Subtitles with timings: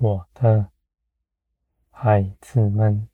[0.00, 0.70] 我的
[1.90, 3.08] 孩子们，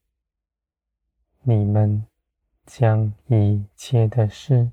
[1.41, 2.07] 你们
[2.67, 4.71] 将一切的事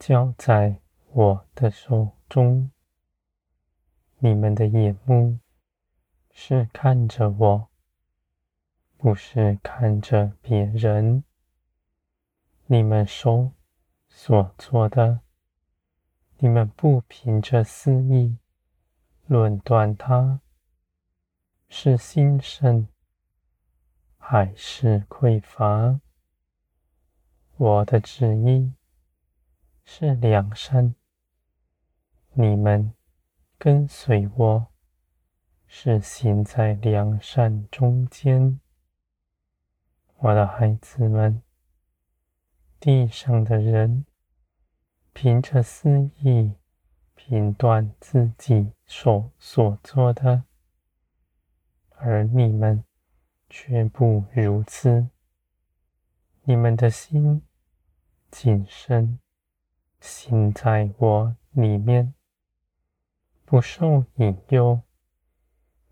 [0.00, 0.80] 交在
[1.12, 2.72] 我的手中。
[4.18, 5.38] 你们的眼目
[6.32, 7.68] 是看着我，
[8.96, 11.22] 不是看着别人。
[12.66, 13.52] 你们手
[14.08, 15.20] 所做的，
[16.38, 18.38] 你们不凭着私意
[19.26, 20.40] 论断它。
[21.72, 22.88] 是兴盛
[24.18, 26.00] 还是匮乏？
[27.56, 28.74] 我的旨意
[29.84, 30.96] 是良善，
[32.32, 32.92] 你们
[33.56, 34.66] 跟随我，
[35.68, 38.58] 是行在良善中间。
[40.16, 41.40] 我的孩子们，
[42.80, 44.04] 地上的人
[45.12, 46.52] 凭着私意
[47.14, 50.42] 评断自己所所做的。
[52.02, 52.82] 而你们
[53.50, 55.08] 却不如此，
[56.44, 57.42] 你们的心
[58.30, 59.18] 谨慎，
[60.00, 62.14] 行在我里面，
[63.44, 64.80] 不受引诱，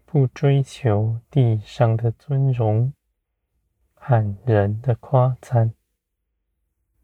[0.07, 2.95] 不追求地上的尊荣
[3.93, 5.75] 和人的夸赞，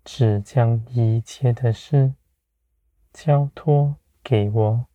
[0.03, 2.15] 只将一切的事
[3.13, 4.87] 交托给我。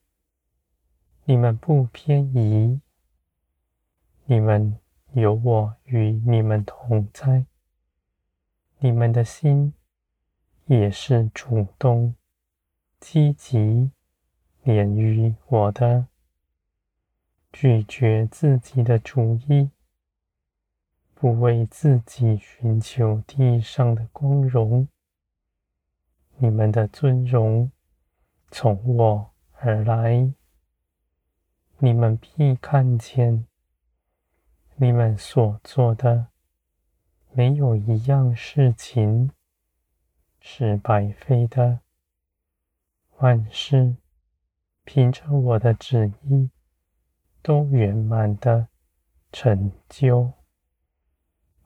[1.26, 2.82] 你们不偏移。
[4.32, 4.78] 你们
[5.14, 7.48] 有我与你们同在，
[8.78, 9.74] 你们的心
[10.68, 12.14] 也是主动、
[13.00, 13.90] 积极、
[14.62, 16.06] 连于我的，
[17.52, 19.72] 拒绝自己的主意，
[21.16, 24.88] 不为自己寻求地上的光荣。
[26.38, 27.72] 你们的尊荣
[28.52, 30.32] 从我而来，
[31.80, 33.49] 你们必看见。
[34.82, 36.28] 你们所做的，
[37.34, 39.30] 没有一样事情
[40.40, 41.82] 是白费的。
[43.18, 43.98] 万事
[44.86, 46.50] 凭着我的旨意，
[47.42, 48.70] 都圆满的
[49.34, 50.32] 成就。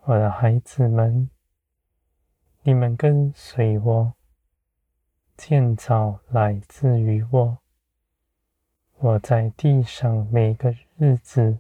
[0.05, 1.29] 我的孩子们，
[2.63, 4.15] 你们跟随我，
[5.37, 7.59] 建造来自于我。
[8.97, 11.59] 我在地上每个日子。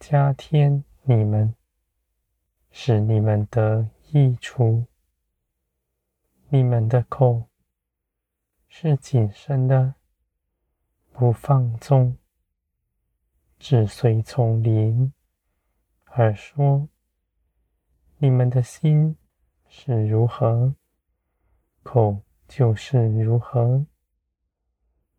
[0.00, 1.54] 加添你们，
[2.70, 4.86] 使你们得益处。
[6.48, 7.50] 你们的口
[8.66, 9.94] 是谨慎的，
[11.12, 12.16] 不放纵，
[13.58, 15.12] 只随从灵
[16.06, 16.88] 而说。
[18.16, 19.14] 你们的心
[19.68, 20.74] 是如何，
[21.82, 23.84] 口就是如何。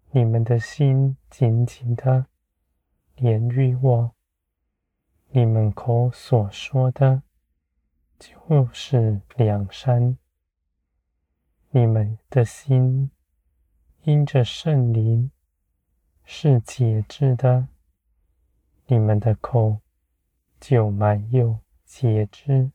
[0.09, 2.25] 你们的心紧紧的
[3.16, 4.16] 连于我。
[5.34, 7.24] 你们口所说的，
[8.19, 10.18] 就是良善。
[11.69, 13.09] 你们的心
[14.03, 15.31] 因着圣灵
[16.25, 17.69] 是节制的，
[18.88, 19.80] 你们的口
[20.59, 22.72] 就满有节制。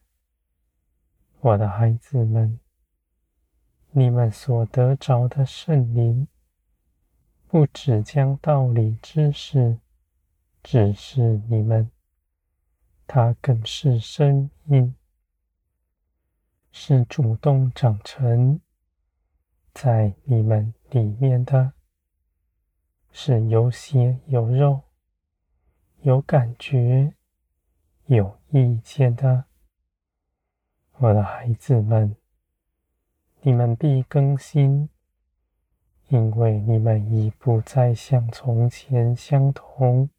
[1.41, 2.59] 我的孩子们，
[3.91, 6.27] 你们所得着的圣灵，
[7.49, 9.79] 不只将道理知识
[10.63, 11.91] 指示你们。
[13.07, 14.95] 它更是生命，
[16.73, 18.61] 是主动长成
[19.73, 21.73] 在你们里面的，
[23.13, 24.83] 是有血有肉、
[26.03, 27.15] 有感觉、
[28.07, 29.45] 有意见的。
[30.99, 32.17] 我的孩子们，
[33.43, 34.89] 你们必更新，
[36.09, 40.11] 因为你们已不再像从前相同。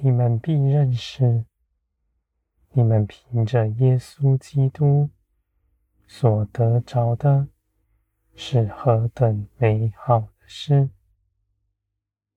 [0.00, 1.44] 你们必认识，
[2.70, 5.10] 你们凭着耶稣基督
[6.06, 7.48] 所得着的，
[8.36, 10.90] 是何等美好的事！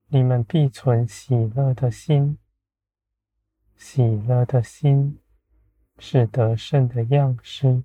[0.07, 2.39] 你们必存喜乐的心，
[3.77, 5.19] 喜乐的心
[5.99, 7.83] 是得胜的样式，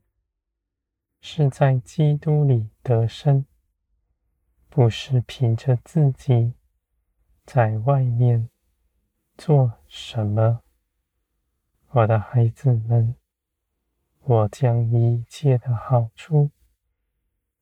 [1.20, 3.44] 是在基督里得胜，
[4.70, 6.55] 不是凭着自己
[7.44, 8.49] 在外面。
[9.36, 10.62] 做什么，
[11.90, 13.14] 我的孩子们？
[14.22, 16.50] 我将一切的好处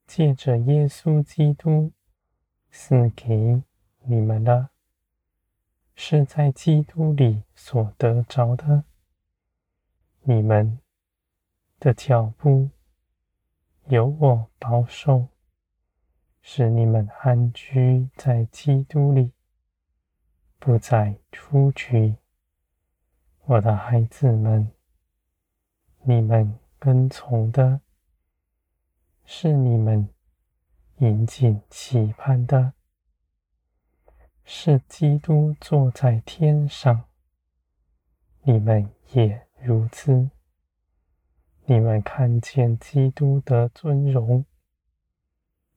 [0.06, 1.92] 借着耶稣基督
[2.70, 3.62] 赐给
[4.04, 4.70] 你们了，
[5.94, 8.84] 是在基督里所得着的。
[10.22, 10.78] 你们
[11.78, 12.70] 的脚步
[13.88, 15.28] 有我保守，
[16.40, 19.32] 使你们安居在基督里。
[20.64, 22.16] 不再出局。
[23.44, 24.72] 我的孩子们，
[26.04, 27.82] 你们跟从的
[29.26, 30.08] 是你们
[31.00, 32.72] 引颈期盼的，
[34.42, 37.04] 是基督坐在天上。
[38.40, 40.30] 你们也如此。
[41.66, 44.46] 你们看见基督的尊荣，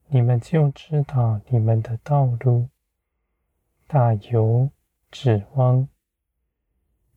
[0.05, 2.69] 你们就知道你们的道路
[3.85, 4.69] 大有
[5.19, 5.89] 指望。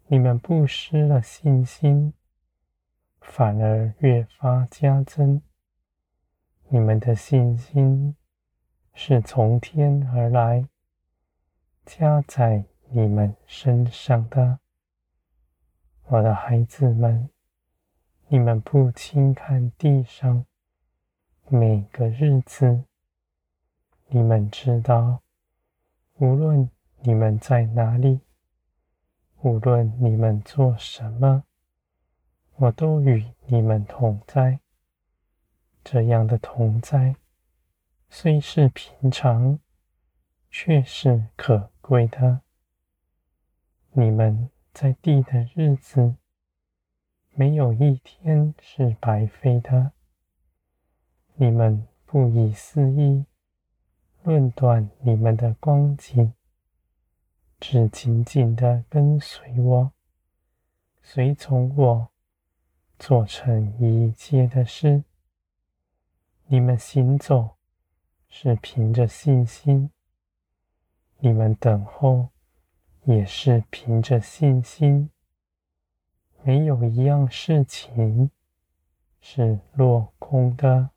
[0.07, 2.15] 你们不失了信心，
[3.21, 5.43] 反而越发加增。
[6.69, 8.17] 你们的信心
[8.95, 10.67] 是从天而来，
[11.85, 14.61] 加在你们身上的。
[16.07, 17.29] 我的孩子们。
[18.29, 20.47] 你们不轻看地上
[21.49, 22.85] 每个日子，
[24.07, 25.21] 你们知道，
[26.15, 26.71] 无论
[27.03, 28.21] 你们在哪里，
[29.41, 31.45] 无论你们做什么，
[32.57, 34.61] 我都与你们同在。
[35.83, 37.17] 这样的同在，
[38.11, 39.59] 虽是平常，
[40.51, 42.43] 却是可贵的。
[43.93, 46.17] 你们在地的日子，
[47.31, 49.93] 没有一天是白费的。
[51.37, 53.25] 你们不以私意
[54.23, 56.35] 论断你们的光景，
[57.61, 59.93] 只紧紧的跟随我，
[61.03, 62.09] 随从我，
[62.99, 65.05] 做成一切的事。
[66.47, 67.57] 你们行走
[68.29, 69.91] 是凭着信心，
[71.19, 72.31] 你们等候
[73.05, 75.11] 也是凭着信心。
[76.43, 78.31] 没有一样事情
[79.21, 80.91] 是落空的。